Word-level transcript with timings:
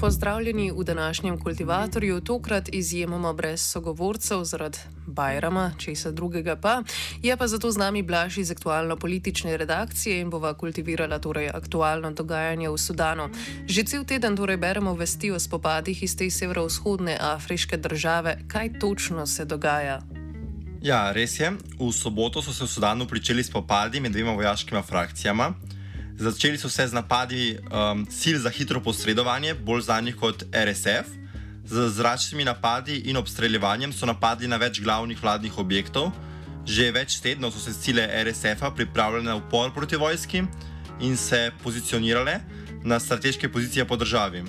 Pozdravljeni 0.00 0.72
v 0.72 0.84
današnjem 0.84 1.38
kultivatorju, 1.40 2.20
tokrat 2.20 2.68
izjemoma 2.72 3.32
brez 3.32 3.60
sogovorcev 3.60 4.44
zaradi 4.44 4.78
Bajrama, 5.06 5.72
česa 5.78 6.10
drugega 6.10 6.56
pa. 6.56 6.82
Je 7.22 7.36
pa 7.36 7.46
zato 7.46 7.70
z 7.70 7.76
nami 7.76 8.02
Blaž 8.02 8.38
iz 8.38 8.50
aktualno-politične 8.50 9.56
redakcije 9.56 10.20
in 10.20 10.30
bova 10.30 10.54
kultivirala 10.54 11.18
torej 11.18 11.50
aktualno 11.54 12.10
dogajanje 12.10 12.68
v 12.68 12.78
Sudanu. 12.78 13.28
Že 13.66 13.84
cel 13.84 14.04
teden 14.04 14.36
torej 14.36 14.56
beremo 14.56 14.94
vesti 14.94 15.30
o 15.30 15.38
spopadih 15.38 16.02
iz 16.02 16.16
te 16.16 16.30
severovzhodne 16.30 17.18
afriške 17.20 17.76
države. 17.76 18.38
Kaj 18.48 18.78
točno 18.78 19.26
se 19.26 19.44
dogaja? 19.44 20.00
Ja, 20.82 21.12
res 21.12 21.40
je. 21.40 21.52
V 21.80 21.92
soboto 21.92 22.42
so 22.42 22.52
se 22.52 22.64
v 22.64 22.68
Sudanu 22.68 23.06
pričeli 23.06 23.44
spopadi 23.44 24.00
med 24.00 24.12
dvema 24.12 24.32
vojaškima 24.32 24.82
frakcijama. 24.82 25.52
Začeli 26.20 26.58
so 26.58 26.68
se 26.68 26.88
z 26.88 26.92
napadi 26.92 27.56
um, 27.56 28.04
sil 28.20 28.36
za 28.36 28.50
hitro 28.52 28.80
posredovanje, 28.80 29.54
bolj 29.54 29.88
znanih 29.88 30.16
kot 30.16 30.44
RSF. 30.52 31.08
Z 31.64 31.88
zračnimi 31.96 32.44
napadi 32.44 33.08
in 33.08 33.16
obstreljevanjem 33.16 33.92
so 33.92 34.04
napadli 34.04 34.48
na 34.48 34.58
več 34.60 34.82
glavnih 34.84 35.16
vladnih 35.16 35.56
objektov. 35.58 36.12
Že 36.68 36.90
več 36.92 37.16
tednov 37.24 37.54
so 37.56 37.62
se 37.64 37.72
sile 37.72 38.04
RSF-a 38.04 38.68
pripravljale 38.68 39.24
na 39.24 39.38
upor 39.40 39.72
proti 39.72 39.96
vojski 39.96 40.42
in 41.00 41.16
se 41.16 41.52
pozicionirale 41.64 42.36
na 42.84 43.00
strateške 43.00 43.48
pozicije 43.48 43.88
po 43.88 43.96
državi. 43.96 44.44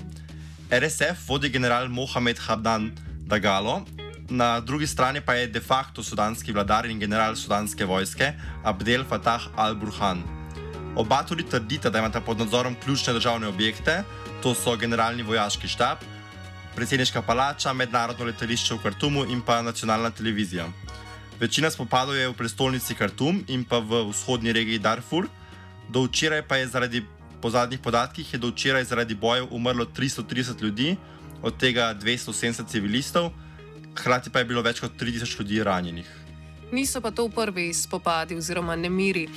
RSF 0.68 1.24
vodi 1.28 1.50
general 1.50 1.88
Mohamed 1.88 2.40
Habdan 2.40 2.92
Dagalo, 3.32 3.86
na 4.28 4.60
drugi 4.60 4.88
strani 4.88 5.24
pa 5.24 5.40
je 5.40 5.48
de 5.48 5.64
facto 5.64 6.04
sudanski 6.04 6.52
vladar 6.52 6.86
in 6.86 7.00
general 7.00 7.36
sudanske 7.36 7.88
vojske 7.88 8.34
Abdel 8.64 9.08
Fattah 9.08 9.48
al-Burhan. 9.56 10.41
Oba 10.96 11.24
tudi 11.24 11.44
trdita, 11.44 11.90
da 11.90 12.00
imata 12.00 12.22
pod 12.22 12.40
nadzorom 12.40 12.75
ključne 12.84 13.13
državne 13.13 13.47
objekte, 13.47 14.03
to 14.44 14.56
so 14.56 14.75
generalni 14.75 15.24
vojaški 15.24 15.68
štab, 15.68 15.97
predsedniška 16.75 17.22
palača, 17.22 17.74
mednarodno 17.74 18.25
letališče 18.25 18.75
v 18.75 18.84
Kartumu 18.84 19.24
in 19.25 19.41
pa 19.41 19.62
nacionalna 19.62 20.12
televizija. 20.12 20.68
Večina 21.40 21.72
spopadov 21.72 22.16
je 22.16 22.28
v 22.28 22.35
prestolnici 22.38 22.96
Kartum 22.96 23.40
in 23.47 23.63
pa 23.63 23.80
v 23.80 24.03
vzhodnji 24.09 24.53
regiji 24.53 24.80
Darfur, 24.80 25.25
do 25.90 26.03
včeraj 26.03 26.44
pa 26.47 26.59
je 26.59 26.68
zaradi, 26.68 27.06
po 27.41 27.50
zadnjih 27.50 27.80
podatkih, 27.80 28.34
je 28.34 28.40
do 28.40 28.51
včeraj 28.51 28.84
zaradi 28.84 29.16
bojev 29.16 29.47
umrlo 29.51 29.85
330 29.85 30.62
ljudi, 30.62 30.97
od 31.41 31.57
tega 31.57 31.96
270 31.96 32.68
civilistov, 32.68 33.31
hkrati 33.96 34.30
pa 34.30 34.40
je 34.40 34.46
bilo 34.46 34.62
več 34.62 34.80
kot 34.80 34.91
3000 35.00 35.40
ljudi 35.40 35.63
ranjenih. 35.63 36.07
Niso 36.72 37.01
pa 37.01 37.12
to 37.12 37.30
prvi 37.30 37.74
spopadi 37.74 38.35
oziroma 38.35 38.75
nemiri. 38.75 39.28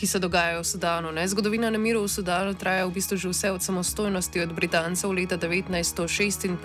Ki 0.00 0.06
se 0.08 0.18
dogajajo 0.18 0.62
v 0.62 0.66
Sudanu. 0.66 1.12
Ne? 1.12 1.28
Zgodovina 1.28 1.68
nemirov 1.68 2.08
v 2.08 2.08
Sudanu 2.08 2.56
traja 2.56 2.88
v 2.88 2.96
bistvu 2.96 3.20
že 3.20 3.28
vse 3.28 3.52
od 3.52 3.60
samostojnosti 3.60 4.40
od 4.40 4.56
Britancev 4.56 5.12
leta 5.12 5.36
1956 5.36 6.48
in 6.48 6.56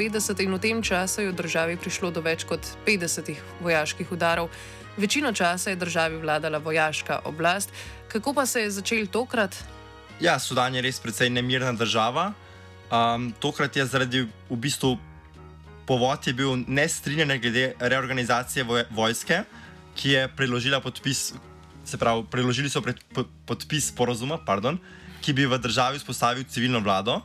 v 0.56 0.60
tem 0.64 0.80
času 0.80 1.28
je 1.28 1.32
v 1.32 1.36
državi 1.36 1.76
prišlo 1.76 2.16
do 2.16 2.24
več 2.24 2.48
kot 2.48 2.64
50 2.88 3.36
vojaških 3.60 4.08
udarov. 4.08 4.48
Večino 4.96 5.36
časa 5.36 5.76
je 5.76 5.76
državi 5.76 6.24
vladala 6.24 6.64
vojaška 6.64 7.28
oblast. 7.28 7.76
Kako 8.08 8.32
pa 8.32 8.48
se 8.48 8.64
je 8.64 8.72
začel 8.72 9.04
tokrat? 9.12 9.52
Ja, 10.24 10.40
Sudan 10.40 10.72
je 10.72 10.80
res 10.80 10.96
precej 11.04 11.28
nemirna 11.28 11.76
država. 11.76 12.32
Um, 12.88 13.36
tokrat 13.44 13.76
je 13.76 13.84
zaradi 13.84 14.24
v 14.48 14.56
bistvu 14.56 14.96
povod 15.86 16.28
je 16.28 16.34
bil 16.34 16.56
nestrinjanje 16.68 17.38
glede 17.38 17.74
reorganizacije 17.80 18.64
voj 18.64 18.88
vojske, 18.96 19.44
ki 19.96 20.10
je 20.10 20.28
preložila 20.38 20.80
podpis, 20.80 21.34
se 21.86 21.98
pravi, 21.98 22.26
preložili 22.30 22.70
so 22.70 22.82
pred, 22.82 22.98
podpis 23.46 23.90
sporozuma, 23.94 24.42
pardon, 24.42 24.80
ki 25.22 25.34
bi 25.34 25.46
v 25.46 25.58
državi 25.62 26.02
vzpostavil 26.02 26.46
civilno 26.50 26.82
vlado. 26.82 27.22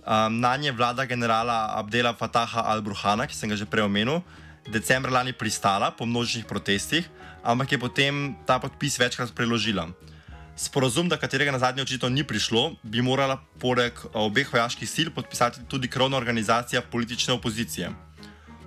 Um, 0.00 0.40
na 0.40 0.56
nje 0.56 0.72
vlada 0.72 1.04
generala 1.04 1.76
Abdela 1.76 2.14
Fataha 2.16 2.66
al-Burhana, 2.72 3.26
ki 3.26 3.36
sem 3.36 3.50
ga 3.50 3.56
že 3.56 3.68
prej 3.68 3.84
omenil, 3.86 4.24
decembra 4.66 5.12
lani 5.20 5.32
pristala 5.32 5.90
po 5.92 6.06
množičnih 6.06 6.48
protestih, 6.48 7.04
ampak 7.44 7.72
je 7.72 7.78
potem 7.78 8.14
ta 8.46 8.58
podpis 8.58 8.98
večkrat 8.98 9.32
preložila. 9.36 9.88
Sporozum, 10.56 11.08
do 11.08 11.16
katerega 11.16 11.52
na 11.52 11.58
zadnje 11.58 11.82
očitno 11.82 12.08
ni 12.12 12.20
prišlo, 12.20 12.76
bi 12.84 13.00
morala 13.00 13.40
poleg 13.56 13.96
obeh 14.12 14.44
vojaških 14.44 14.84
sil 14.84 15.08
podpisati 15.08 15.64
tudi 15.64 15.88
krovna 15.88 16.20
organizacija 16.20 16.82
politične 16.82 17.34
opozicije. 17.34 17.88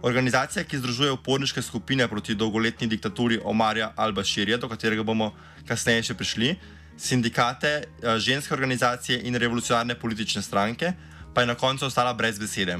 Organizacija, 0.03 0.65
ki 0.67 0.77
združuje 0.77 1.11
uporniške 1.15 1.61
skupine 1.61 2.07
proti 2.11 2.35
dolgoletni 2.35 2.87
diktaturi 2.91 3.39
Omarja 3.43 3.93
al-Bashirja, 3.95 4.57
do 4.59 4.67
katerega 4.67 5.03
bomo 5.03 5.29
kasneje 5.67 6.09
še 6.09 6.15
prišli, 6.19 6.49
sindikate, 6.99 7.71
ženske 8.19 8.51
organizacije 8.53 9.21
in 9.23 9.39
revolucionarne 9.39 9.95
politične 9.95 10.41
stranke, 10.43 10.91
pa 11.33 11.41
je 11.41 11.47
na 11.47 11.55
koncu 11.55 11.87
ostala 11.87 12.11
brez 12.13 12.39
besede. 12.39 12.75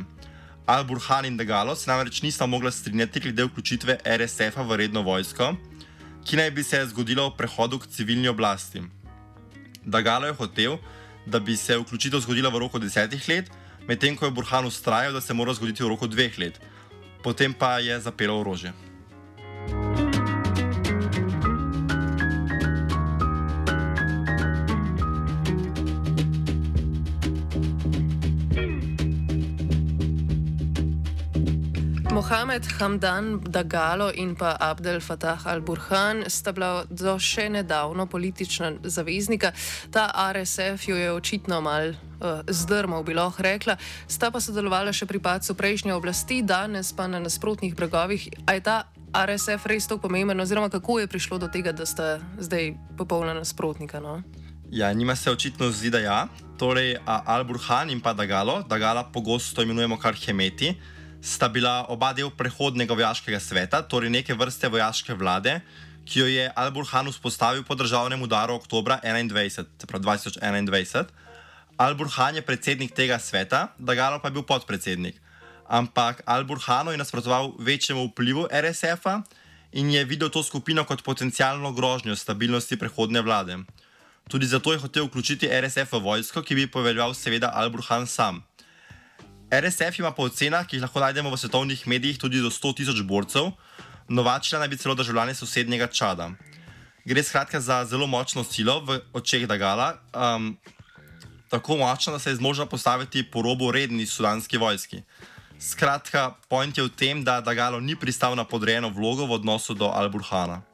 Al-Burhan 0.67 1.25
in 1.25 1.37
Dagalo 1.39 1.75
se 1.75 1.87
namreč 1.87 2.21
nista 2.21 2.45
mogla 2.45 2.71
strinjati 2.71 3.19
glede 3.19 3.47
vključitve 3.47 3.97
RSF-a 4.03 4.67
v 4.67 4.81
redno 4.83 5.01
vojsko, 5.07 5.53
ki 6.27 6.41
naj 6.41 6.51
bi 6.51 6.63
se 6.63 6.83
zgodilo 6.91 7.29
v 7.29 7.37
prehodu 7.39 7.79
k 7.79 7.87
civilni 7.87 8.27
oblasti. 8.27 8.83
Dagalo 9.85 10.27
je 10.27 10.35
hotel, 10.43 10.77
da 11.25 11.39
bi 11.39 11.55
se 11.55 11.79
vključitev 11.79 12.19
zgodila 12.19 12.51
v 12.51 12.67
roku 12.67 12.83
desetih 12.83 13.23
let, 13.29 13.51
medtem 13.87 14.19
ko 14.19 14.27
je 14.27 14.35
Burhan 14.35 14.67
ustrajal, 14.67 15.15
da 15.15 15.21
se 15.21 15.33
mora 15.33 15.55
zgoditi 15.55 15.83
v 15.83 15.95
roku 15.95 16.07
dveh 16.07 16.39
let. 16.39 16.59
Potem 17.23 17.55
pa 17.55 17.79
je 17.79 17.95
zapelo 17.99 18.35
orožje. 18.35 18.92
Mohamed 32.23 32.63
Hamdan 32.79 33.43
Dagalo 33.43 34.07
in 34.15 34.31
pa 34.31 34.55
Abdel 34.55 35.03
Fattah 35.03 35.43
al-Burhan 35.43 36.23
sta 36.31 36.55
bila 36.55 36.87
do 36.87 37.19
še 37.19 37.49
nedavno 37.51 38.07
politična 38.07 38.79
zaveznika. 38.79 39.51
Ta 39.91 40.07
RSF 40.31 40.87
jo 40.87 40.95
je 40.95 41.11
očitno 41.11 41.59
mal 41.59 41.91
uh, 41.91 42.39
zdrmal, 42.47 43.03
bi 43.03 43.11
lahko 43.11 43.43
rekla. 43.43 43.75
Sta 44.07 44.31
pa 44.31 44.39
sodelovala 44.39 44.95
še 44.95 45.03
pri 45.03 45.19
pacu 45.19 45.51
prejšnje 45.51 45.91
oblasti, 45.91 46.39
danes 46.39 46.95
pa 46.95 47.11
na 47.11 47.19
nasprotnih 47.19 47.75
bregovih. 47.75 48.31
A 48.47 48.55
je 48.55 48.63
ta 48.63 48.77
RSF 49.11 49.67
res 49.67 49.91
tako 49.91 50.07
pomemben, 50.07 50.39
oziroma 50.39 50.71
kako 50.71 51.03
je 51.03 51.11
prišlo 51.11 51.43
do 51.43 51.51
tega, 51.51 51.75
da 51.75 51.83
sta 51.83 52.23
zdaj 52.39 52.71
popolna 52.95 53.35
nasprotnika? 53.35 53.99
No? 53.99 54.23
Ja, 54.71 54.95
njima 54.95 55.19
se 55.19 55.27
očitno 55.27 55.75
zdi, 55.75 55.91
da 55.91 55.99
ja. 55.99 56.23
Torej, 56.55 56.95
Al-Burhan 57.03 57.91
in 57.91 57.99
pa 57.99 58.15
Dagalo, 58.15 58.61
Dagala 58.63 59.11
pogosto 59.11 59.59
imenujemo 59.59 59.99
kar 59.99 60.15
Hemeti 60.15 60.71
sta 61.23 61.47
bila 61.47 61.87
oba 61.87 62.11
del 62.11 62.27
prehodnega 62.35 62.91
vojaškega 62.93 63.39
sveta, 63.39 63.79
torej 63.87 64.11
neke 64.11 64.35
vrste 64.35 64.67
vojaške 64.67 65.15
vlade, 65.15 65.61
ki 66.03 66.19
jo 66.19 66.27
je 66.27 66.51
Al-Burhan 66.51 67.07
vzpostavil 67.07 67.63
po 67.63 67.79
državnem 67.79 68.21
udaru 68.21 68.59
oktobra 68.59 68.99
2021. 68.99 71.07
Al-Burhan 71.79 72.35
je 72.35 72.43
predsednik 72.43 72.91
tega 72.91 73.19
sveta, 73.19 73.71
Dagalo 73.79 74.19
pa 74.19 74.27
je 74.27 74.35
bil 74.35 74.43
podpredsednik. 74.43 75.15
Ampak 75.63 76.27
Al-Burhanu 76.27 76.91
je 76.91 76.99
nasprotoval 76.99 77.55
večjemu 77.59 78.11
vplivu 78.11 78.47
RSF-a 78.51 79.23
in 79.71 79.89
je 79.89 80.05
videl 80.05 80.29
to 80.29 80.43
skupino 80.43 80.83
kot 80.83 81.03
potencijalno 81.03 81.71
grožnjo 81.71 82.15
stabilnosti 82.15 82.77
prehodne 82.77 83.21
vlade. 83.21 83.63
Tudi 84.27 84.45
zato 84.45 84.71
je 84.71 84.79
hotel 84.79 85.07
vključiti 85.07 85.47
RSF 85.47 85.91
v 85.91 85.99
vojsko, 85.99 86.43
ki 86.43 86.55
bi 86.55 86.71
poveljeval 86.71 87.13
seveda 87.13 87.51
Al-Burhan 87.55 88.05
sam. 88.05 88.43
RSF 89.53 89.99
ima 89.99 90.11
po 90.11 90.23
ocenah, 90.25 90.65
ki 90.65 90.77
jih 90.77 90.81
lahko 90.81 90.99
najdemo 90.99 91.29
v 91.29 91.37
svetovnih 91.37 91.85
medijih, 91.87 92.17
tudi 92.17 92.41
do 92.41 92.49
100 92.49 92.73
tisoč 92.79 93.03
borcev, 93.05 93.51
novačila 94.09 94.63
naj 94.63 94.69
bi 94.71 94.79
celo 94.81 94.95
državljane 94.95 95.35
sosednjega 95.35 95.87
Čada. 95.87 96.31
Gre 97.05 97.23
skratka 97.23 97.61
za 97.61 97.83
zelo 97.85 98.07
močno 98.07 98.43
silo 98.43 98.79
v 98.81 98.97
očeh 99.13 99.45
Dagala, 99.47 99.99
um, 100.09 100.57
tako 101.49 101.77
močno, 101.77 102.13
da 102.13 102.19
se 102.19 102.31
je 102.31 102.35
zmožna 102.41 102.65
postaviti 102.65 103.23
po 103.23 103.41
robu 103.41 103.71
redni 103.71 104.05
sudanski 104.05 104.57
vojski. 104.57 105.03
Skratka, 105.59 106.33
point 106.49 106.77
je 106.77 106.83
v 106.83 106.89
tem, 106.89 107.23
da 107.23 107.41
Dagalo 107.41 107.79
ni 107.79 107.95
pristal 107.95 108.35
na 108.35 108.43
podrejeno 108.43 108.89
vlogo 108.89 109.25
v 109.25 109.37
odnosu 109.37 109.73
do 109.77 109.85
Al-Burhana. 109.85 110.72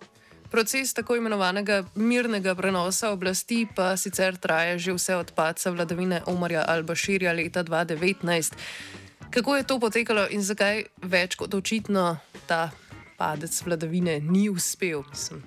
Proces 0.50 0.94
tako 0.94 1.16
imenovanega 1.16 1.84
mirnega 1.96 2.56
prenosa 2.56 3.12
oblasti 3.14 3.68
pa 3.76 3.98
sicer 3.98 4.38
traja 4.38 4.78
že 4.78 4.94
vse 4.94 5.16
od 5.16 5.32
padca 5.32 5.70
vladavine 5.70 6.22
Omarja 6.26 6.66
Al-Bashirja 6.66 7.36
leta 7.36 7.64
2019. 7.64 8.54
Kako 9.30 9.56
je 9.56 9.64
to 9.64 9.80
potekalo 9.80 10.26
in 10.34 10.42
zakaj 10.42 10.84
več 11.02 11.36
kot 11.38 11.54
očitno 11.54 12.18
ta 12.48 12.72
padec 13.18 13.62
vladavine 13.62 14.20
ni 14.20 14.50
uspel? 14.50 15.04
Sem. 15.14 15.44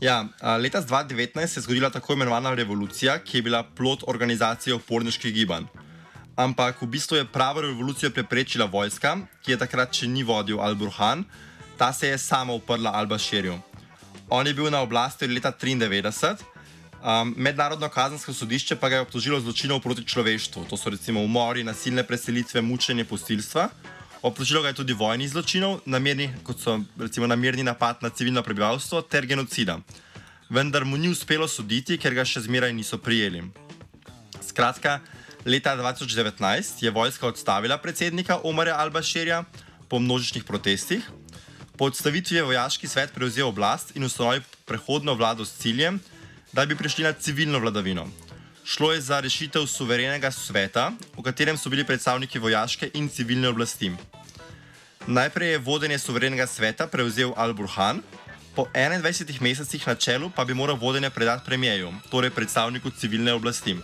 Ja, 0.00 0.24
leta 0.58 0.80
2019 0.80 1.46
se 1.46 1.60
je 1.60 1.62
zgodila 1.62 1.90
tako 1.90 2.12
imenovana 2.12 2.54
revolucija, 2.54 3.18
ki 3.18 3.38
je 3.38 3.42
bila 3.42 3.62
plot 3.62 4.02
organizacije 4.06 4.74
oporniških 4.74 5.34
gibanj. 5.34 5.68
Ampak 6.36 6.82
v 6.82 6.86
bistvu 6.86 7.16
je 7.16 7.24
pravo 7.24 7.60
revolucijo 7.60 8.10
preprečila 8.10 8.64
vojska, 8.64 9.18
ki 9.44 9.52
je 9.52 9.58
takrat 9.58 9.92
še 9.92 10.08
ni 10.08 10.24
vodil 10.24 10.58
Al-Burhan, 10.58 11.24
ta 11.78 11.92
se 11.92 12.08
je 12.08 12.18
sama 12.18 12.52
uprla 12.52 12.90
Al-Bashirju. 12.96 13.73
On 14.28 14.46
je 14.46 14.54
bil 14.54 14.70
na 14.70 14.80
oblasti 14.80 15.24
od 15.24 15.30
leta 15.30 15.52
1993, 15.52 16.42
um, 17.04 17.34
mednarodno 17.36 17.88
kazensko 17.88 18.32
sodišče 18.32 18.76
pa 18.76 18.88
ga 18.88 18.96
je 18.96 19.04
obtožilo 19.04 19.40
zločinov 19.40 19.80
proti 19.80 20.04
človeštvu. 20.04 20.64
To 20.70 20.76
so 20.76 20.90
recimo 20.90 21.20
umori, 21.20 21.64
nasilne 21.64 22.02
preselitve, 22.02 22.62
mučenje, 22.62 23.04
posilstva. 23.04 23.68
Obtožilo 24.24 24.62
ga 24.62 24.72
je 24.72 24.80
tudi 24.80 24.96
vojnih 24.96 25.28
zločinov, 25.28 25.82
namerni, 25.86 26.30
kot 26.42 26.60
so 26.60 26.80
recimo 26.98 27.26
namerni 27.26 27.62
napad 27.62 28.00
na 28.00 28.08
civilno 28.08 28.42
prebivalstvo 28.42 29.02
ter 29.02 29.26
genocida. 29.26 29.78
Vendar 30.48 30.84
mu 30.84 30.96
ni 30.96 31.08
uspelo 31.08 31.48
soditi, 31.48 31.98
ker 32.00 32.14
ga 32.16 32.24
še 32.24 32.44
zmeraj 32.46 32.72
niso 32.72 32.96
prijeli. 32.98 33.42
Skratka, 34.40 35.00
leta 35.44 35.76
2019 35.76 36.80
je 36.84 36.90
vojska 36.90 37.26
odstavila 37.26 37.76
predsednika 37.78 38.40
Omarja 38.44 38.80
Al-Bashirja 38.80 39.44
po 39.88 40.00
množičnih 40.00 40.44
protestih. 40.44 41.04
Po 41.78 41.84
odstavitvi 41.84 42.36
je 42.36 42.42
vojaški 42.42 42.88
svet 42.88 43.10
prevzel 43.14 43.48
oblast 43.48 43.96
in 43.96 44.04
ustanovil 44.04 44.42
prehodno 44.64 45.14
vlado 45.14 45.44
s 45.44 45.56
ciljem, 45.58 46.00
da 46.52 46.66
bi 46.66 46.76
prišli 46.76 47.04
na 47.04 47.12
civilno 47.12 47.58
vladavino. 47.58 48.06
Šlo 48.64 48.92
je 48.92 49.00
za 49.00 49.20
rešitev 49.20 49.66
suverenega 49.66 50.30
sveta, 50.30 50.92
v 51.16 51.22
katerem 51.22 51.58
so 51.58 51.70
bili 51.70 51.84
predstavniki 51.84 52.38
vojaške 52.38 52.90
in 52.94 53.08
civilne 53.08 53.48
oblasti. 53.48 53.90
Najprej 55.06 55.50
je 55.50 55.58
vodenje 55.58 55.98
suverenega 55.98 56.46
sveta 56.46 56.86
prevzel 56.86 57.34
Al-Burhan, 57.36 58.00
po 58.54 58.68
21 58.74 59.40
mesecih 59.42 59.86
na 59.86 59.94
čelu 59.94 60.30
pa 60.30 60.44
bi 60.44 60.54
moral 60.54 60.76
vodenje 60.76 61.10
predati 61.10 61.44
premijeju, 61.46 61.92
torej 62.10 62.30
predstavniku 62.30 62.90
civilne 62.90 63.32
oblasti. 63.32 63.76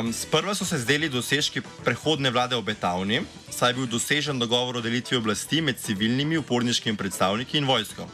Um, 0.00 0.12
sprva 0.12 0.54
so 0.54 0.64
se 0.64 0.78
zdeli 0.78 1.08
dosežki 1.08 1.62
prehodne 1.84 2.30
vlade 2.30 2.56
obetavni, 2.56 3.22
saj 3.50 3.70
je 3.70 3.74
bil 3.74 3.86
dosežen 3.86 4.38
dogovor 4.38 4.76
o 4.76 4.80
delitvi 4.82 5.16
oblasti 5.16 5.60
med 5.60 5.78
civilnimi 5.80 6.36
uporniškimi 6.38 6.96
predstavniki 6.96 7.58
in 7.58 7.68
vojsko. 7.68 8.08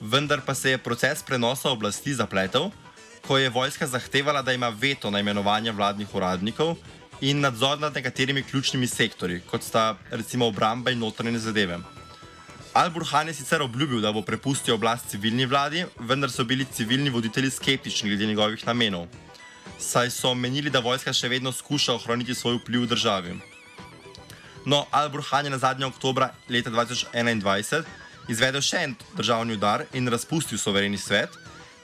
Vendar 0.00 0.40
pa 0.46 0.54
se 0.54 0.70
je 0.70 0.78
proces 0.78 1.22
prenosa 1.22 1.70
oblasti 1.70 2.14
zapletel, 2.14 2.70
ko 3.26 3.38
je 3.38 3.50
vojska 3.50 3.86
zahtevala, 3.86 4.42
da 4.42 4.52
ima 4.52 4.68
veto 4.68 5.10
na 5.10 5.20
imenovanje 5.20 5.72
vladnih 5.72 6.14
uradnikov 6.14 6.76
in 7.20 7.40
nadzor 7.40 7.78
nad 7.80 7.94
nekaterimi 7.94 8.42
ključnimi 8.42 8.86
sektori, 8.86 9.40
kot 9.50 9.62
sta 9.62 9.96
recimo 10.10 10.46
obramba 10.46 10.90
in 10.90 10.98
notranje 10.98 11.38
zadeve. 11.38 11.78
Al-Burhan 12.74 13.28
je 13.28 13.34
sicer 13.34 13.62
obljubil, 13.62 14.00
da 14.00 14.12
bo 14.12 14.22
prepustil 14.22 14.74
oblast 14.74 15.10
civilni 15.10 15.46
vladi, 15.46 15.84
vendar 15.98 16.30
so 16.30 16.44
bili 16.44 16.66
civilni 16.72 17.10
voditelji 17.10 17.50
skeptični 17.50 18.10
glede 18.10 18.26
njegovih 18.26 18.66
namenov 18.66 19.06
saj 19.78 20.10
so 20.10 20.34
menili, 20.34 20.70
da 20.70 20.80
vojska 20.80 21.12
še 21.12 21.28
vedno 21.28 21.52
skuša 21.52 21.94
ohraniti 21.94 22.34
svoj 22.34 22.58
vpliv 22.60 22.86
v 22.86 22.90
državi. 22.94 23.34
No, 24.64 24.86
Al-Burhan 24.90 25.44
je 25.44 25.50
na 25.50 25.58
zadnje 25.58 25.86
oktobra 25.86 26.30
leta 26.48 26.70
2021 26.70 27.84
izvedel 28.28 28.62
še 28.64 28.84
en 28.86 28.94
državni 29.16 29.58
udar 29.58 29.84
in 29.92 30.08
razpustil 30.08 30.58
sovereni 30.58 30.98
svet, 30.98 31.36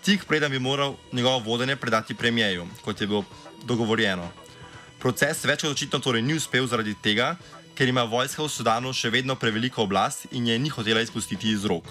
tik 0.04 0.24
preden 0.24 0.52
bi 0.52 0.58
moral 0.58 0.96
njegovo 1.12 1.38
vodenje 1.38 1.76
predati 1.76 2.14
premijeju, 2.14 2.66
kot 2.84 3.00
je 3.00 3.06
bilo 3.06 3.24
dogovorjeno. 3.64 4.30
Proces 5.00 5.44
več 5.44 5.64
kot 5.64 5.72
očitno 5.72 6.00
torej 6.00 6.22
ni 6.22 6.36
uspel 6.36 6.66
zaradi 6.68 6.94
tega, 7.02 7.34
ker 7.76 7.88
ima 7.88 8.04
vojska 8.04 8.42
v 8.44 8.52
Sudanu 8.52 8.92
še 8.92 9.12
vedno 9.12 9.36
preveliko 9.36 9.84
oblast 9.84 10.26
in 10.32 10.48
je 10.48 10.58
ni 10.58 10.68
hotela 10.68 11.00
izpustiti 11.00 11.52
iz 11.52 11.64
rok. 11.64 11.84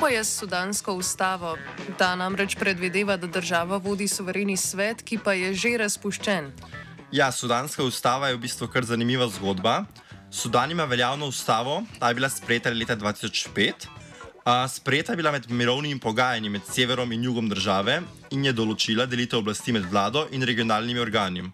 Pa 0.00 0.08
je 0.08 0.24
s 0.24 0.38
sudansko 0.38 0.92
ustavo? 0.94 1.56
Ta 1.98 2.14
namreč 2.16 2.54
predvideva, 2.54 3.16
da 3.16 3.26
država 3.26 3.76
vodi 3.76 4.08
suvereni 4.08 4.56
svet, 4.56 5.02
ki 5.02 5.18
pa 5.18 5.32
je 5.32 5.54
že 5.54 5.76
razpuščen. 5.78 6.52
Ja, 7.12 7.32
sudanska 7.32 7.82
ustava 7.82 8.28
je 8.28 8.36
v 8.36 8.42
bistvu 8.46 8.68
kar 8.68 8.84
zanimiva 8.84 9.28
zgodba. 9.28 9.84
Sudan 10.30 10.70
ima 10.70 10.84
veljavno 10.84 11.26
ustavo, 11.26 11.82
ta 11.98 12.08
je 12.08 12.14
bila 12.14 12.28
sprejeta 12.28 12.70
leta 12.70 12.96
2005. 12.96 13.88
Sprejeta 14.68 15.12
je 15.12 15.16
bila 15.16 15.32
med 15.32 15.50
mirovnimi 15.50 16.00
pogajanji 16.00 16.48
med 16.48 16.62
severom 16.64 17.12
in 17.12 17.24
jugom 17.24 17.48
države 17.48 18.00
in 18.30 18.44
je 18.44 18.52
določila 18.52 19.06
delitev 19.06 19.42
oblasti 19.42 19.72
med 19.72 19.84
vlado 19.90 20.28
in 20.30 20.42
regionalnimi 20.42 21.00
organi. 21.00 21.50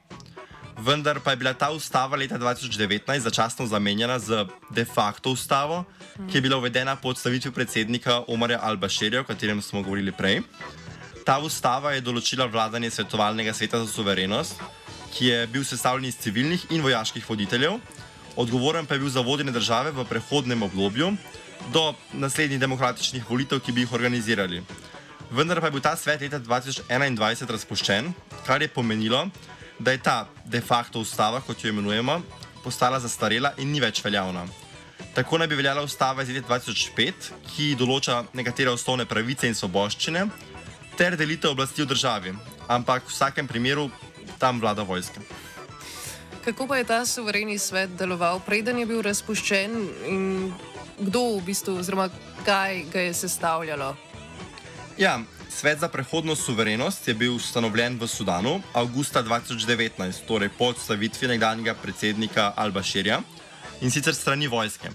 Vendar 0.78 1.21
pa 1.21 1.31
je 1.31 1.37
bila 1.37 1.54
ta 1.54 1.71
ustava 1.71 2.16
leta 2.16 2.38
2019 2.38 3.19
začasno 3.19 3.66
zamenjana 3.66 4.19
z 4.19 4.47
de 4.71 4.85
facto 4.85 5.31
ustavo, 5.31 5.85
ki 6.31 6.37
je 6.37 6.40
bila 6.40 6.57
uvedena 6.57 6.97
po 6.97 7.09
odstavitvi 7.14 7.50
predsednika 7.50 8.25
Omarja 8.26 8.59
Al-Bashirja, 8.59 9.21
o 9.21 9.25
katerem 9.25 9.62
smo 9.62 9.83
govorili 9.83 10.12
prej. 10.12 10.43
Ta 11.25 11.38
ustava 11.38 11.95
je 11.95 12.02
določila 12.02 12.50
vladanje 12.50 12.90
svetovalnega 12.90 13.54
sveta 13.54 13.78
za 13.85 13.87
suverenost, 13.87 14.59
ki 15.14 15.31
je 15.31 15.47
bil 15.47 15.64
sestavljen 15.64 16.11
iz 16.11 16.19
civilnih 16.19 16.66
in 16.75 16.83
vojaških 16.83 17.23
voditeljev, 17.31 17.78
odgovoren 18.37 18.87
pa 18.87 18.99
je 18.99 19.07
bil 19.07 19.14
za 19.14 19.23
vodenje 19.23 19.54
države 19.54 19.95
v 19.95 20.04
prehodnem 20.11 20.62
obdobju 20.66 21.14
do 21.73 21.95
naslednjih 22.12 22.61
demokratičnih 22.61 23.31
volitev, 23.31 23.62
ki 23.62 23.73
bi 23.73 23.87
jih 23.87 23.93
organizirali. 23.95 24.64
Vendar 25.31 25.62
pa 25.62 25.71
je 25.71 25.78
bil 25.78 25.81
ta 25.87 25.95
svet 25.97 26.21
leta 26.21 26.43
2021 26.43 27.47
razpuščen, 27.47 28.11
kar 28.45 28.62
je 28.62 28.69
pomenilo, 28.69 29.28
da 29.78 29.93
je 29.93 30.02
ta 30.02 30.28
de 30.45 30.61
facto 30.61 31.00
ustava, 31.00 31.40
kot 31.40 31.64
jo 31.64 31.71
imenujemo, 31.71 32.21
postala 32.64 33.00
zastarela 33.00 33.52
in 33.59 33.73
ni 33.73 33.81
več 33.81 34.04
veljavna. 34.04 34.47
Tako 35.14 35.38
naj 35.38 35.49
bi 35.50 35.59
veljala 35.59 35.83
ustava 35.83 36.23
iz 36.23 36.31
leta 36.35 36.49
2005, 36.49 37.31
ki 37.54 37.75
določa 37.78 38.25
nekatere 38.35 38.71
osnovne 38.71 39.07
pravice 39.07 39.47
in 39.47 39.54
svoboščine, 39.54 40.26
ter 40.99 41.16
delitev 41.19 41.54
oblasti 41.54 41.83
v 41.83 41.90
državi, 41.90 42.35
ampak 42.71 43.07
v 43.07 43.12
vsakem 43.12 43.50
primeru 43.50 43.88
tam 44.38 44.61
vlada 44.62 44.83
vojska. 44.83 45.23
Kako 46.45 46.66
pa 46.66 46.76
je 46.76 46.85
ta 46.85 47.04
suvereni 47.07 47.59
svet 47.59 47.95
deloval, 47.99 48.40
preden 48.45 48.78
je 48.78 48.87
bil 48.87 49.02
razpuščen 49.02 49.76
in 50.11 50.25
kdo 50.99 51.38
v 51.38 51.45
bistvu, 51.47 51.78
oziroma 51.81 52.11
kaj 52.45 52.85
ga 52.93 53.07
je 53.07 53.14
sestavljalo? 53.14 53.95
Ja, 54.99 55.19
svet 55.55 55.79
za 55.81 55.89
prehodno 55.89 56.35
suverenost 56.37 57.09
je 57.09 57.15
bil 57.15 57.35
ustanovljen 57.37 57.99
v 58.01 58.09
Sudanu 58.09 58.61
avgusta 58.73 59.23
2019, 59.23 60.27
torej 60.27 60.51
po 60.59 60.73
odstavitvi 60.75 61.29
nekdanjega 61.29 61.75
predsednika 61.75 62.53
Al-Bashirja 62.57 63.21
in 63.81 63.91
sicer 63.91 64.15
strani 64.15 64.49
vojske. 64.51 64.91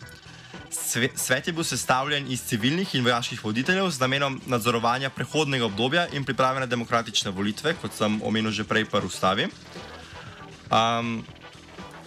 Svet 1.16 1.48
je 1.48 1.54
bil 1.54 1.64
sestavljen 1.64 2.28
iz 2.32 2.44
civilnih 2.44 2.96
in 2.96 3.04
vojaških 3.04 3.44
voditeljev 3.44 3.90
z 3.90 4.00
namenom 4.00 4.42
nadzorovanja 4.46 5.10
prehodnega 5.10 5.66
obdobja 5.66 6.08
in 6.14 6.26
priprave 6.26 6.60
na 6.60 6.66
demokratične 6.66 7.32
volitve, 7.32 7.74
kot 7.82 7.96
sem 7.96 8.20
omenil 8.22 8.52
že 8.52 8.68
prej 8.68 8.84
v 8.84 9.06
ustavi. 9.06 9.48
Um, 10.70 11.24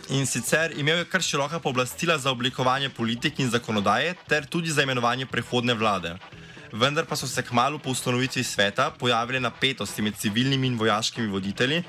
in 0.08 0.26
sicer 0.26 0.76
imel 0.76 0.98
je 0.98 1.08
kar 1.08 1.22
široka 1.22 1.58
pooblastila 1.58 2.18
za 2.18 2.30
oblikovanje 2.30 2.88
politik 2.88 3.40
in 3.40 3.50
zakonodaje, 3.50 4.14
ter 4.28 4.46
tudi 4.46 4.70
za 4.70 4.82
imenovanje 4.82 5.26
prehodne 5.26 5.74
vlade. 5.74 6.16
Vendar 6.72 7.06
pa 7.06 7.16
so 7.16 7.26
se 7.26 7.42
kmalo 7.42 7.78
po 7.78 7.90
ustanovitvi 7.90 8.44
sveta 8.44 8.90
pojavile 8.90 9.40
napetosti 9.40 10.02
med 10.02 10.16
civilnimi 10.16 10.66
in 10.66 10.78
vojaškimi 10.78 11.28
voditelji 11.28 11.82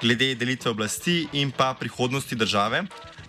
glede 0.00 0.34
delitve 0.34 0.70
oblasti 0.70 1.28
in 1.32 1.50
pa 1.50 1.74
prihodnosti 1.74 2.36
države, 2.36 2.82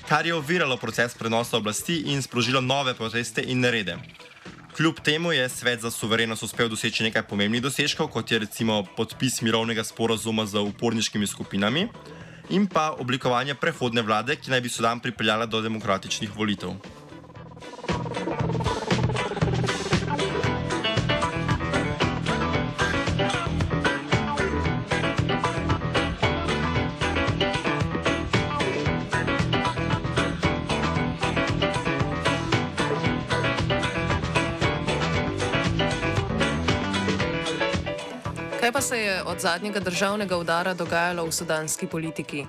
kar 0.08 0.26
je 0.26 0.36
oviralo 0.36 0.78
proces 0.78 1.16
prenosa 1.16 1.58
oblasti 1.58 2.02
in 2.06 2.22
sprožilo 2.22 2.62
nove 2.62 2.94
proteste 2.94 3.42
in 3.42 3.60
nerede. 3.60 3.98
Kljub 4.78 5.00
temu 5.04 5.32
je 5.32 5.50
svet 5.50 5.82
za 5.82 5.92
suverenost 5.92 6.44
uspel 6.44 6.70
doseči 6.70 7.04
nekaj 7.04 7.24
pomembnih 7.24 7.62
dosežkov, 7.62 8.08
kot 8.08 8.32
je 8.32 8.40
recimo 8.40 8.84
podpis 8.98 9.42
mirovnega 9.42 9.84
sporazuma 9.84 10.46
z 10.46 10.60
uporniškimi 10.60 11.28
skupinami 11.28 11.88
in 12.50 12.68
pa 12.68 12.92
oblikovanje 13.00 13.56
prehodne 13.56 14.02
vlade, 14.02 14.36
ki 14.36 14.52
naj 14.52 14.62
bi 14.62 14.70
Sudan 14.70 15.00
pripeljala 15.00 15.46
do 15.46 15.62
demokratičnih 15.62 16.36
volitev. 16.36 16.78
Kaj 38.68 38.72
pa 38.74 38.82
se 38.82 38.98
je 39.00 39.24
od 39.24 39.40
zadnjega 39.40 39.80
državnega 39.80 40.38
udara 40.38 40.74
dogajalo 40.74 41.24
v 41.24 41.32
sudanski 41.32 41.88
politiki? 41.88 42.42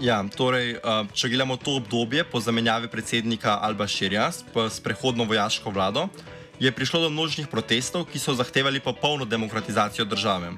Ja, 0.00 0.20
torej, 0.22 0.76
uh, 0.78 1.02
če 1.10 1.26
gledamo 1.32 1.56
to 1.58 1.74
obdobje 1.80 2.22
po 2.30 2.38
zamenjavi 2.38 2.86
predsednika 2.86 3.56
Alba 3.58 3.88
Širja 3.90 4.28
s, 4.30 4.78
prehodno 4.78 5.26
vojaško 5.26 5.74
vlado, 5.74 6.06
je 6.62 6.70
prišlo 6.70 7.00
do 7.02 7.10
množičnih 7.10 7.50
protestov, 7.50 8.06
ki 8.06 8.22
so 8.22 8.38
zahtevali 8.38 8.78
popolno 8.78 9.26
demokratizacijo 9.26 10.06
države. 10.06 10.52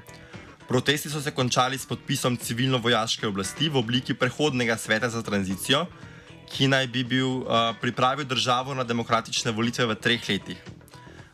Protesti 0.68 1.08
so 1.08 1.24
se 1.24 1.32
končali 1.32 1.78
s 1.78 1.88
podpisom 1.88 2.36
civilno-vojaške 2.36 3.24
oblasti 3.26 3.72
v 3.72 3.80
obliki 3.80 4.12
prehodnega 4.12 4.76
sveta 4.76 5.08
za 5.08 5.22
tranzicijo, 5.24 5.86
ki 6.52 6.68
naj 6.68 6.92
bi 6.92 7.08
bil 7.08 7.40
uh, 7.40 7.72
pripravil 7.80 8.28
državo 8.28 8.76
na 8.76 8.84
demokratične 8.84 9.48
volitve 9.48 9.88
v 9.88 9.96
treh 9.96 10.28
letih. 10.28 10.60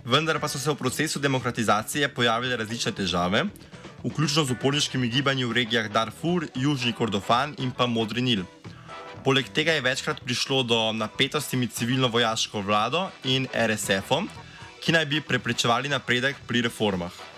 Vendar 0.05 0.39
pa 0.39 0.49
so 0.49 0.59
se 0.59 0.71
v 0.71 0.77
procesu 0.77 1.19
demokratizacije 1.19 2.11
pojavile 2.13 2.57
različne 2.57 2.93
težave, 2.93 3.47
vključno 4.05 4.45
z 4.45 4.53
uporniškimi 4.53 5.09
gibanji 5.09 5.45
v 5.45 5.53
regijah 5.53 5.89
Darfur, 5.89 6.45
Južni 6.55 6.93
Kordofan 6.93 7.55
in 7.59 7.71
pa 7.73 7.87
Modri 7.87 8.21
Nil. 8.21 8.43
Poleg 9.25 9.49
tega 9.49 9.73
je 9.73 9.81
večkrat 9.81 10.21
prišlo 10.21 10.63
do 10.63 10.93
napetosti 10.93 11.57
med 11.57 11.73
civilno-vojaško 11.73 12.61
vlado 12.61 13.09
in 13.25 13.49
RSF-om, 13.49 14.29
ki 14.85 14.93
naj 14.93 15.07
bi 15.07 15.23
preprečevali 15.25 15.89
napredek 15.89 16.37
pri 16.47 16.61
reformah. 16.69 17.34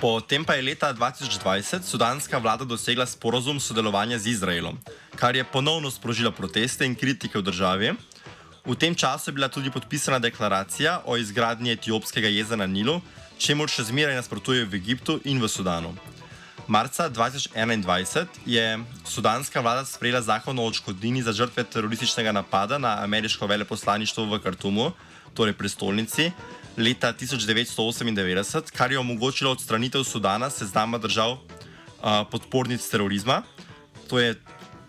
Potem 0.00 0.40
pa 0.40 0.56
je 0.56 0.64
leta 0.64 0.88
2020 0.96 1.84
sudanska 1.84 2.38
vlada 2.38 2.64
dosegla 2.64 3.04
sporozum 3.06 3.60
sodelovanja 3.60 4.16
z 4.18 4.32
Izraelom, 4.32 4.78
kar 5.12 5.36
je 5.36 5.44
ponovno 5.44 5.90
sprožilo 5.90 6.32
proteste 6.32 6.88
in 6.88 6.94
kritike 6.96 7.36
v 7.36 7.44
državi. 7.44 7.92
V 8.64 8.74
tem 8.80 8.96
času 8.96 9.28
je 9.28 9.36
bila 9.36 9.52
tudi 9.52 9.68
podpisana 9.68 10.16
deklaracija 10.18 11.02
o 11.04 11.20
izgradnji 11.20 11.76
etiopskega 11.76 12.32
jezera 12.32 12.64
na 12.64 12.66
Nilu, 12.66 13.00
čemu 13.36 13.68
še 13.68 13.84
zmeraj 13.92 14.16
nasprotujejo 14.16 14.72
v 14.72 14.80
Egiptu 14.80 15.20
in 15.28 15.36
v 15.36 15.44
Sudanu. 15.52 15.92
Marca 16.64 17.10
2021 17.12 18.40
je 18.48 18.80
sudanska 19.04 19.60
vlada 19.60 19.84
sprejela 19.84 20.24
zakon 20.24 20.56
o 20.56 20.64
odškodnini 20.64 21.20
za 21.20 21.36
žrtve 21.36 21.64
terorističnega 21.68 22.32
napada 22.32 22.80
na 22.80 23.04
ameriško 23.04 23.44
veleposlaništvo 23.44 24.24
v 24.32 24.40
Kartumu, 24.40 24.92
torej 25.36 25.52
prestolnici, 25.60 26.32
leta 26.76 27.12
1998, 27.12 28.70
kar 28.76 28.92
je 28.92 28.98
omogočilo 28.98 29.50
odstranitev 29.52 30.04
Sudana 30.04 30.50
seznama 30.50 30.98
držav 30.98 31.32
uh, 31.32 31.40
podpornic 32.30 32.88
terorizma. 32.88 33.42
To 34.08 34.18
je 34.18 34.34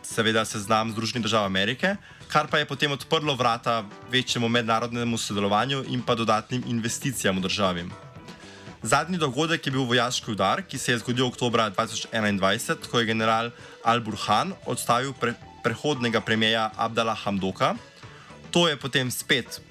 seveda 0.03 0.45
seznam 0.45 0.91
Združenih 0.91 1.23
držav 1.23 1.45
Amerike, 1.45 1.95
kar 2.27 2.47
pa 2.47 2.59
je 2.59 2.65
potem 2.65 2.91
odprlo 2.91 3.35
vrata 3.35 3.83
večjemu 4.11 4.49
mednarodnemu 4.49 5.17
sodelovanju 5.17 5.83
in 5.87 6.01
pa 6.01 6.15
dodatnim 6.15 6.63
investicijam 6.67 7.37
v 7.37 7.41
državi. 7.41 7.85
Zadnji 8.83 9.17
dogodek 9.17 9.65
je 9.65 9.71
bil 9.71 9.83
vojaški 9.85 10.31
udar, 10.31 10.63
ki 10.65 10.77
se 10.77 10.91
je 10.91 10.97
zgodil 10.97 11.25
oktobra 11.25 11.69
2021, 11.71 12.87
ko 12.89 12.99
je 12.99 13.05
general 13.05 13.51
Al-Burhan 13.85 14.53
odstavil 14.65 15.13
pre 15.13 15.33
prehodnega 15.63 16.21
premijeja 16.21 16.71
Abdala 16.77 17.13
Hamdoka. 17.13 17.75
To 18.51 18.67
je 18.67 18.77
potem 18.77 19.11
spet 19.11 19.61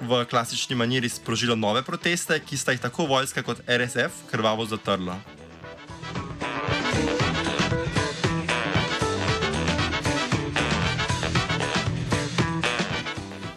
v 0.00 0.24
klasični 0.30 0.76
maniri 0.76 1.08
sprožilo 1.08 1.56
nove 1.56 1.82
proteste, 1.82 2.40
ki 2.40 2.56
sta 2.56 2.72
jih 2.72 2.80
tako 2.80 3.06
vojska 3.06 3.42
kot 3.42 3.62
RSF 3.68 4.28
krvavo 4.30 4.66
zatrla. 4.66 5.18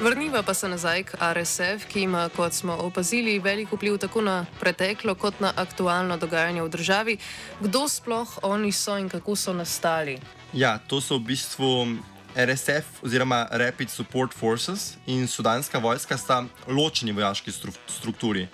Vrniva 0.08 0.44
pa 0.44 0.54
se 0.54 0.70
nazaj 0.70 1.04
k 1.04 1.18
RSF, 1.34 1.88
ki 1.92 2.02
ima, 2.02 2.30
kot 2.30 2.54
smo 2.54 2.74
opazili, 2.74 3.40
velik 3.40 3.72
vpliv 3.72 3.98
tako 3.98 4.22
na 4.22 4.46
preteklo 4.60 5.16
kot 5.16 5.40
na 5.40 5.52
aktualno 5.56 6.18
dogajanje 6.18 6.62
v 6.62 6.70
državi. 6.70 7.18
Kdo 7.60 7.88
sploh 7.90 8.38
oni 8.44 8.72
so 8.72 8.98
in 8.98 9.10
kako 9.10 9.36
so 9.36 9.54
nastali? 9.54 10.20
Ja, 10.54 10.78
to 10.78 11.02
so 11.02 11.18
v 11.18 11.34
bistvu 11.34 11.98
RSF 12.38 13.02
oziroma 13.02 13.48
Rapid 13.52 13.90
Support 13.90 14.34
Forces 14.34 14.98
in 15.08 15.28
sudanska 15.28 15.80
vojska 15.80 16.18
sta 16.18 16.44
ločeni 16.68 17.12
vojaški 17.12 17.52
stru 17.52 17.72
strukturi. 17.88 18.48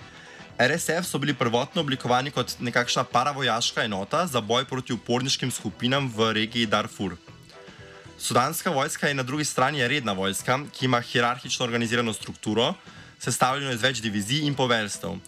RSF 0.58 1.04
so 1.04 1.18
bili 1.18 1.34
prvotno 1.34 1.80
oblikovani 1.80 2.30
kot 2.30 2.56
nekakšna 2.60 3.04
paravojaška 3.04 3.84
enota 3.84 4.26
za 4.26 4.40
boj 4.40 4.64
proti 4.64 4.92
uporniškim 4.92 5.50
skupinam 5.50 6.08
v 6.16 6.32
regiji 6.32 6.66
Darfur. 6.66 7.16
Sudanska 8.18 8.70
vojska 8.70 9.08
je 9.08 9.14
na 9.14 9.22
drugi 9.22 9.44
strani 9.44 9.88
redna 9.88 10.12
vojska, 10.12 10.58
ki 10.72 10.84
ima 10.84 11.00
hierarhično 11.00 11.64
organizirano 11.64 12.12
strukturo, 12.12 12.72
sestavljeno 13.18 13.72
iz 13.72 13.82
več 13.82 14.00
divizij 14.00 14.46
in 14.46 14.54
poveljstev. 14.54 15.18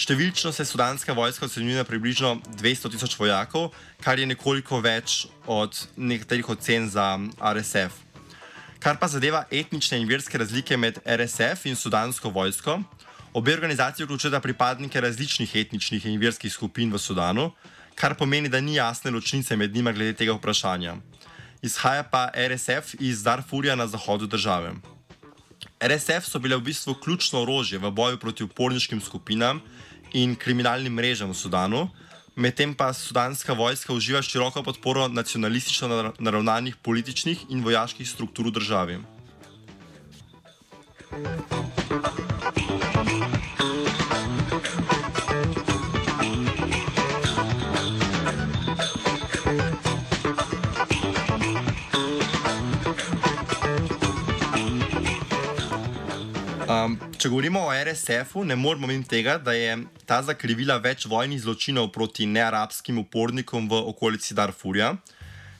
Številčno 0.00 0.48
se 0.48 0.64
sudanska 0.64 1.12
vojska 1.12 1.44
ocenjuje 1.44 1.76
na 1.76 1.84
približno 1.84 2.38
200 2.56 2.88
tisoč 2.94 3.18
vojakov, 3.20 3.66
kar 4.00 4.16
je 4.16 4.24
nekoliko 4.30 4.78
več 4.80 5.26
od 5.44 5.76
nekaterih 6.00 6.46
ocen 6.54 6.86
za 6.88 7.18
RSF. 7.36 7.98
Kar 8.80 8.96
pa 8.96 9.10
zadeva 9.12 9.42
etnične 9.52 9.98
in 10.00 10.08
verske 10.08 10.40
razlike 10.40 10.78
med 10.80 11.02
RSF 11.04 11.66
in 11.68 11.76
sudansko 11.76 12.32
vojsko, 12.32 12.78
obe 13.36 13.52
organizaciji 13.52 14.06
vključujeta 14.06 14.40
pripadnike 14.40 15.02
različnih 15.04 15.52
etničnih 15.66 16.06
in 16.08 16.16
verskih 16.22 16.52
skupin 16.52 16.88
v 16.88 16.96
Sudanu, 16.96 17.50
kar 17.92 18.16
pomeni, 18.16 18.48
da 18.48 18.62
ni 18.64 18.78
jasne 18.78 19.12
ločnice 19.12 19.56
med 19.56 19.76
njima 19.76 19.92
glede 19.92 20.16
tega 20.16 20.32
vprašanja. 20.38 20.96
Izhaja 21.60 22.08
pa 22.08 22.30
RSF 22.32 22.96
iz 23.04 23.20
Darfurja 23.20 23.76
na 23.76 23.84
zahodu 23.84 24.24
države. 24.24 24.72
RSF 25.80 26.24
so 26.24 26.40
bile 26.40 26.56
v 26.56 26.72
bistvu 26.72 26.96
ključno 27.04 27.44
orožje 27.44 27.78
v 27.78 27.92
boju 27.92 28.16
proti 28.16 28.48
uporniškim 28.48 29.00
skupinam 29.00 29.60
in 30.12 30.36
kriminalnim 30.36 30.94
mrežam 30.94 31.30
v 31.30 31.38
Sudanu, 31.38 31.88
medtem 32.36 32.74
pa 32.74 32.92
sudanska 32.92 33.52
vojska 33.52 33.92
uživa 33.92 34.22
široko 34.22 34.62
podporo 34.62 35.08
nacionalistično 35.08 36.14
naravnanih 36.18 36.76
političnih 36.76 37.46
in 37.50 37.64
vojaških 37.64 38.08
struktur 38.08 38.46
v 38.46 38.56
državi. 38.58 38.98
Um, 41.10 42.39
če 57.20 57.28
govorimo 57.28 57.60
o 57.68 57.72
RSF-u, 57.76 58.46
ne 58.48 58.56
moremo 58.56 58.88
mimo 58.88 59.04
tega, 59.04 59.34
da 59.36 59.52
je 59.52 59.74
ta 60.08 60.22
zakrivila 60.24 60.78
več 60.80 61.04
vojnih 61.04 61.42
zločinov 61.42 61.90
proti 61.92 62.24
nearabskim 62.24 62.96
upornikom 63.02 63.66
v 63.68 63.80
okolici 63.90 64.32
Darfurja. 64.32 64.94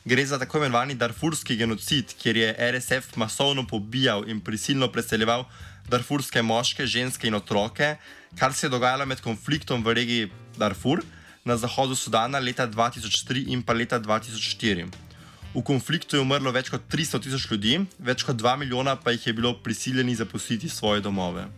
Gre 0.09 0.25
za 0.25 0.38
tako 0.40 0.62
imenovani 0.62 0.97
darfurski 0.97 1.59
genocid, 1.61 2.14
kjer 2.17 2.40
je 2.40 2.55
RSF 2.73 3.12
masovno 3.21 3.67
pobijal 3.69 4.25
in 4.33 4.40
prisilno 4.40 4.88
preseljeval 4.88 5.45
darfurske 5.93 6.40
moške, 6.40 6.87
ženske 6.88 7.29
in 7.29 7.37
otroke, 7.37 7.93
kar 8.40 8.57
se 8.57 8.64
je 8.64 8.73
dogajalo 8.73 9.05
med 9.05 9.21
konfliktom 9.21 9.85
v 9.85 9.99
regiji 10.00 10.33
Darfur 10.57 11.05
na 11.45 11.61
zahodu 11.61 11.93
Sudana 11.93 12.40
leta 12.40 12.64
2003 12.69 13.50
in 13.52 13.61
pa 13.61 13.76
leta 13.76 14.00
2004. 14.00 15.10
V 15.54 15.62
konfliktu 15.66 16.14
je 16.14 16.23
umrlo 16.23 16.52
več 16.54 16.69
kot 16.71 16.85
300 16.87 17.19
tisoč 17.25 17.49
ljudi, 17.50 17.80
več 17.99 18.23
kot 18.23 18.38
2 18.38 18.52
milijona 18.61 18.95
pa 18.95 19.11
jih 19.11 19.26
je 19.26 19.33
bilo 19.35 19.57
prisiljeni 19.59 20.14
zapustiti 20.14 20.69
svoje 20.69 21.02
domove. 21.02 21.49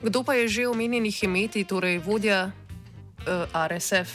Kdo 0.00 0.20
pa 0.24 0.34
je 0.36 0.48
že 0.48 0.68
omenjeni 0.68 1.12
Hemeti, 1.12 1.64
torej 1.64 1.98
vodja 2.04 2.52
uh, 2.52 3.48
RSF? 3.52 4.12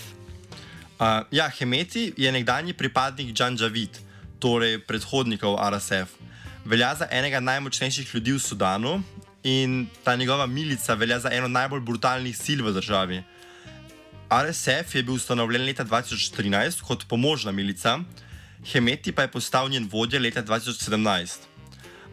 Uh, 1.02 1.26
ja, 1.34 1.50
Hemeti 1.50 2.14
je 2.18 2.32
nekdanji 2.32 2.74
pripadnik 2.74 3.34
Džanžavit, 3.34 3.98
torej 4.40 4.80
predhodnikov 4.86 5.58
RSF. 5.58 6.14
Velja 6.66 6.94
za 6.96 7.08
enega 7.12 7.42
najmočnejših 7.42 8.14
ljudi 8.14 8.38
v 8.38 8.40
Sudanu 8.40 9.02
in 9.44 9.88
ta 10.04 10.16
njegova 10.16 10.46
milica 10.46 10.94
velja 10.94 11.20
za 11.20 11.30
eno 11.34 11.48
najbolj 11.48 11.82
brutalnih 11.82 12.38
sil 12.38 12.62
v 12.66 12.74
državi. 12.74 13.24
RSF 14.30 14.96
je 14.96 15.04
bil 15.04 15.18
ustanovljen 15.18 15.66
leta 15.66 15.86
2013 15.86 16.82
kot 16.82 17.06
pomožna 17.10 17.52
milica, 17.52 18.00
Hemeti 18.66 19.12
pa 19.12 19.22
je 19.22 19.32
postal 19.32 19.70
njen 19.70 19.90
vodja 19.92 20.20
leta 20.20 20.44
2017. 20.44 21.38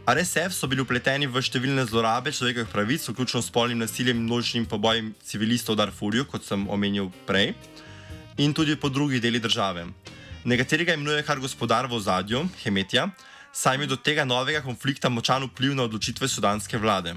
RSF 0.06 0.52
so 0.52 0.66
bili 0.68 0.82
upleteni 0.82 1.28
v 1.30 1.40
številne 1.40 1.84
zlorabe 1.88 2.32
človekovih 2.34 2.68
pravic, 2.68 3.06
vključno 3.08 3.40
s 3.40 3.52
polnim 3.54 3.78
nasiljem 3.80 4.18
in 4.18 4.26
množičnim 4.26 4.66
pobojem 4.68 5.12
civilistov 5.24 5.76
v 5.76 5.80
Darfurju, 5.80 6.26
kot 6.28 6.44
sem 6.44 6.66
omenil 6.68 7.08
prej, 7.24 7.54
in 8.36 8.52
tudi 8.52 8.76
po 8.76 8.90
drugih 8.92 9.22
delih 9.22 9.40
države. 9.40 9.86
Nekateri 10.44 10.84
ga 10.84 10.96
imenujejo 10.98 11.24
kar 11.24 11.40
gospodar 11.40 11.86
v 11.86 11.96
ozadju, 11.96 12.44
Hemetija, 12.64 13.06
saj 13.52 13.78
je 13.80 13.86
do 13.86 13.96
tega 13.96 14.24
novega 14.28 14.60
konflikta 14.60 15.08
močan 15.08 15.46
vpliv 15.46 15.76
na 15.78 15.86
odločitve 15.86 16.28
sudanske 16.28 16.76
vlade. 16.82 17.14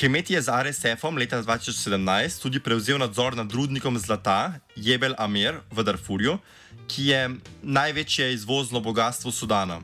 Hemeti 0.00 0.32
je 0.32 0.42
z 0.42 0.48
RSF-om 0.48 1.18
leta 1.18 1.42
2017 1.42 2.42
tudi 2.42 2.60
prevzel 2.60 2.98
nadzor 2.98 3.36
nad 3.36 3.52
rudnikom 3.52 3.98
zlata 3.98 4.58
Jebel 4.76 5.14
Amir 5.18 5.60
v 5.70 5.84
Darfurju, 5.84 6.38
ki 6.88 7.06
je 7.06 7.30
največje 7.62 8.32
izvozno 8.32 8.80
bogatstvo 8.80 9.32
Sudana 9.32 9.82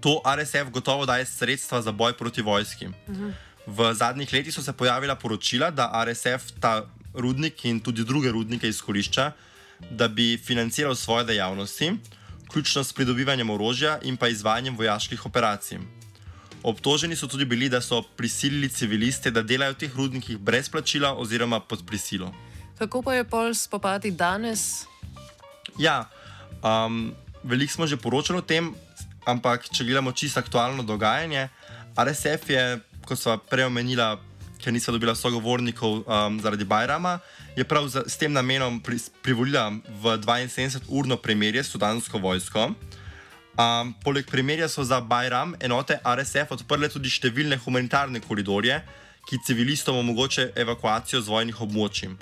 to 0.00 0.22
RSF 0.24 0.70
gotovo 0.70 1.06
daje 1.06 1.26
sredstva 1.26 1.82
za 1.82 1.92
boj 1.92 2.12
proti 2.12 2.42
vojski. 2.42 2.88
Mhm. 2.88 3.30
V 3.66 3.94
zadnjih 3.94 4.32
letih 4.32 4.54
so 4.54 4.62
se 4.62 4.72
pojavila 4.72 5.14
poročila, 5.14 5.70
da 5.70 6.04
RSF 6.04 6.52
ta 6.60 6.86
rudnik 7.14 7.64
in 7.64 7.80
tudi 7.80 8.04
druge 8.04 8.30
rudnike 8.30 8.68
izkorišča, 8.68 9.32
da 9.90 10.08
bi 10.08 10.38
financiral 10.38 10.94
svoje 10.94 11.24
dejavnosti, 11.24 11.92
vključno 12.48 12.84
s 12.84 12.92
pridobivanjem 12.92 13.50
orožja 13.50 13.98
in 14.02 14.16
pa 14.16 14.28
izvajanjem 14.28 14.76
vojaških 14.76 15.26
operacij. 15.26 15.78
Obtoženi 16.62 17.16
so 17.16 17.28
tudi 17.30 17.44
bili, 17.44 17.68
da 17.68 17.80
so 17.80 18.02
prisilili 18.02 18.68
civiliste, 18.68 19.30
da 19.30 19.42
delajo 19.42 19.76
v 19.76 19.80
teh 19.84 19.96
rudnikih 19.96 20.38
brez 20.38 20.68
plačila 20.68 21.14
oziroma 21.14 21.60
pod 21.60 21.86
prisilo. 21.86 22.32
Kako 22.78 23.02
pa 23.02 23.14
je 23.14 23.24
pol 23.24 23.54
spopati 23.54 24.10
danes? 24.10 24.86
Ja, 25.78 26.10
um, 26.62 27.14
veliko 27.42 27.72
smo 27.72 27.86
že 27.86 27.96
poročali 27.96 28.38
o 28.38 28.46
tem, 28.46 28.74
ampak 29.26 29.70
če 29.70 29.84
gledamo 29.84 30.12
čisto 30.12 30.40
aktualno 30.40 30.82
dogajanje, 30.82 31.48
RSF 31.98 32.50
je, 32.50 32.64
kot 33.06 33.18
smo 33.18 33.38
prej 33.38 33.66
omenili, 33.66 34.02
ker 34.58 34.74
nismo 34.74 34.92
dobili 34.94 35.14
sogovornikov 35.16 36.02
um, 36.02 36.40
zaradi 36.42 36.64
Bajrama, 36.64 37.18
je 37.56 37.64
prav 37.64 37.86
z, 37.90 38.06
s 38.06 38.18
tem 38.18 38.32
namenom 38.32 38.78
pri, 38.82 38.98
privolila 39.22 39.70
v 40.02 40.18
72-urno 40.22 41.18
premirje 41.18 41.64
s 41.64 41.74
sudansko 41.74 42.18
vojsko. 42.18 42.74
Um, 43.58 43.90
poleg 44.04 44.26
premirja 44.30 44.68
so 44.68 44.84
za 44.86 45.00
Bajram 45.00 45.56
enote 45.58 45.96
RSF 46.06 46.52
odprle 46.54 46.86
tudi 46.92 47.10
številne 47.10 47.56
humanitarne 47.58 48.20
koridorje, 48.22 48.76
ki 49.26 49.40
civilistom 49.42 49.98
omogočajo 49.98 50.52
evakuacijo 50.62 51.18
z 51.18 51.32
vojnih 51.32 51.58
območij. 51.66 52.12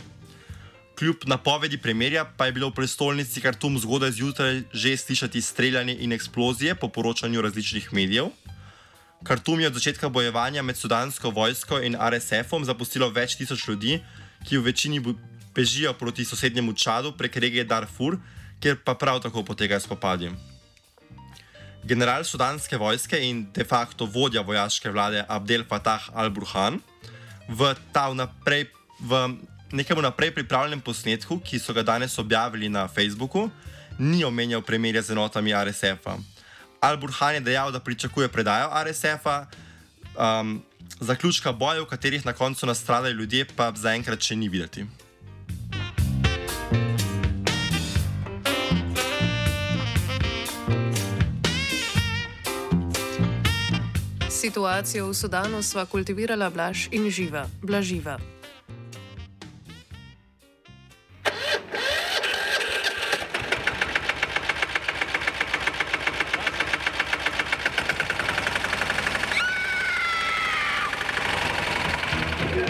Kljub 0.97 1.27
napovedi 1.29 1.77
premjerja 1.77 2.25
pa 2.39 2.47
je 2.49 2.55
bilo 2.57 2.71
v 2.71 2.79
prestolnici 2.79 3.45
Kartum 3.45 3.77
zgodaj 3.77 4.15
zjutraj 4.17 4.63
že 4.73 4.95
slišati 4.97 5.45
streljanje 5.45 5.99
in 6.01 6.17
eksplozije 6.17 6.75
po 6.75 6.89
poročanju 6.89 7.45
različnih 7.45 7.93
medijev. 7.93 8.33
Kartum 9.21 9.61
je 9.61 9.69
od 9.69 9.77
začetka 9.77 10.09
bojevanja 10.09 10.65
med 10.65 10.81
sudansko 10.81 11.37
vojsko 11.37 11.85
in 11.85 12.01
RSF-om 12.01 12.65
zapustilo 12.65 13.13
več 13.13 13.37
tisoč 13.37 13.69
ljudi, 13.69 14.01
ki 14.49 14.57
v 14.57 14.73
večini 14.73 15.05
bežijo 15.53 15.93
proti 15.93 16.25
sosednjemu 16.25 16.73
Čadu 16.73 17.13
prek 17.13 17.37
regije 17.37 17.69
Darfur, 17.69 18.17
kjer 18.61 18.81
pa 18.81 18.97
prav 18.97 19.21
tako 19.21 19.45
potekajo 19.45 19.85
spopadi. 19.85 20.56
General 21.87 22.25
sudanske 22.25 22.79
vojske 22.79 23.19
in 23.23 23.45
de 23.55 23.65
facto 23.65 24.07
vodja 24.11 24.43
vojaške 24.43 24.91
vlade 24.91 25.25
Abdel 25.29 25.63
Fattah 25.69 26.09
al-Burhan 26.15 26.81
v 27.49 27.75
ta 27.95 28.09
vnaprej 28.11 28.67
v 29.01 29.37
nekemu 29.73 30.03
naprej 30.03 30.31
pripravljenem 30.35 30.81
posnetku, 30.81 31.39
ki 31.45 31.59
so 31.59 31.75
ga 31.75 31.83
danes 31.83 32.19
objavili 32.19 32.69
na 32.69 32.89
Facebooku, 32.89 33.51
ni 33.99 34.25
omenjal 34.25 34.63
premirja 34.63 35.03
z 35.03 35.11
enotami 35.11 35.53
RSF-a. 35.53 36.19
Al-Burhan 36.81 37.35
je 37.35 37.41
dejal, 37.41 37.73
da 37.73 37.81
pričakuje 37.81 38.29
predajo 38.29 38.71
RSF-a, 38.85 39.47
um, 40.15 40.63
zaključka 41.01 41.53
bojev, 41.53 41.85
v 41.85 41.91
katerih 41.91 42.27
na 42.27 42.33
koncu 42.33 42.67
nastradali 42.67 43.15
ljudje, 43.15 43.47
pa 43.57 43.73
zaenkrat 43.75 44.23
še 44.23 44.37
ni 44.37 44.49
videti. 44.49 44.87
Situacijo 54.47 55.11
v 55.11 55.15
Sudanu 55.15 55.59
sva 55.59 55.83
kultivirala 55.91 56.47
Blaž 56.55 56.87
in 56.95 57.11
Živa. 57.11 57.51
Blaživa. 57.67 58.15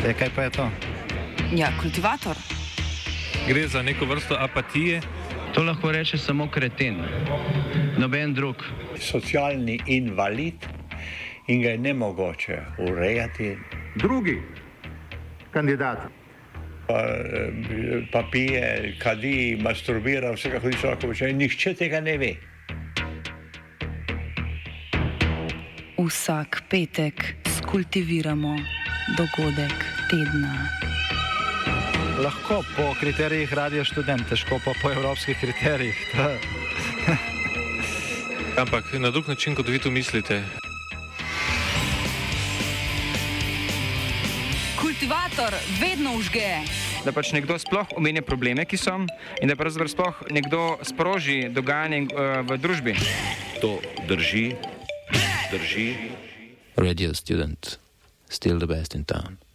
E, 0.01 0.15
kaj 0.17 0.33
pa 0.33 0.49
je 0.49 0.51
to? 0.57 0.65
Ja, 1.53 1.69
kultivator. 1.77 2.41
Gre 3.45 3.69
za 3.69 3.85
neko 3.85 4.09
vrsto 4.09 4.33
apatije. 4.33 5.05
To 5.53 5.61
lahko 5.61 5.93
reče 5.93 6.17
samo 6.17 6.49
kreten, 6.49 7.05
noben 8.01 8.33
drug. 8.33 8.65
Socialni 8.97 9.77
invalid 9.87 10.76
in 11.47 11.63
ga 11.63 11.69
je 11.69 11.79
ne 11.79 11.95
mogoče 11.95 12.59
urejati. 12.79 13.57
Drugi 13.95 14.43
kandidat. 15.57 15.99
Pa, 16.87 17.01
pa 18.13 18.23
pije, 18.33 18.95
kadi, 19.03 19.59
masturbira, 19.63 20.31
vse 20.37 20.51
kako 20.51 20.71
ti 20.71 20.77
človek 20.81 21.01
počne, 21.01 21.33
nihče 21.33 21.75
tega 21.75 22.01
ne 22.01 22.19
ve. 22.19 22.33
Vsak 25.97 26.63
petek 26.71 27.25
skultiviramo 27.57 28.57
dogodek 29.17 29.77
tedna. 30.11 30.55
Lahko 32.23 32.63
po 32.77 32.95
kriterijih 33.01 33.53
radio 33.53 33.85
študent, 33.85 34.29
težko 34.29 34.61
pa 34.65 34.73
po 34.83 34.93
evropskih 34.93 35.37
kriterijih. 35.41 35.97
Ampak 38.63 38.93
na 39.01 39.11
drug 39.11 39.29
način, 39.29 39.55
kot 39.55 39.69
vi 39.69 39.79
to 39.79 39.91
mislite. 39.91 40.66
Kultivator 45.07 45.55
vedno 45.81 46.17
užge. 46.19 46.67
Da 47.07 47.13
pač 47.15 47.29
nekdo 47.31 47.55
sploh 47.63 47.93
omenja 47.95 48.25
probleme, 48.27 48.65
ki 48.67 48.75
so, 48.75 48.97
in 49.39 49.47
da 49.47 49.55
pravzaprav 49.55 49.87
sploh 49.93 50.23
nekdo 50.35 50.81
sproži 50.83 51.47
dogajanje 51.47 52.01
uh, 52.11 52.43
v 52.43 52.59
družbi. 52.59 52.97
To 53.63 53.79
drži, 54.11 54.59
drži. 55.55 55.87
Radio 56.75 57.15
student, 57.15 57.79
still 58.27 58.59
the 58.59 58.67
best 58.67 58.99
in 58.99 59.07
town. 59.07 59.39